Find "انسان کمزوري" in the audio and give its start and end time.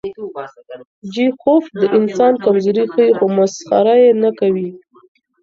1.97-2.85